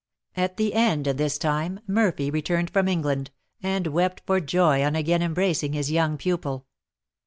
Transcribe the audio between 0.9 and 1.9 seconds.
of this time